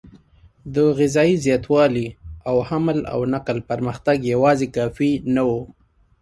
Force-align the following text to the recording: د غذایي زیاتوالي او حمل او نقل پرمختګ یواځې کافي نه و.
د 0.73 0.75
غذایي 0.97 1.35
زیاتوالي 1.45 2.07
او 2.49 2.55
حمل 2.67 2.99
او 3.13 3.19
نقل 3.33 3.57
پرمختګ 3.69 4.17
یواځې 4.33 4.67
کافي 4.77 5.11
نه 5.35 5.43
و. 5.47 5.51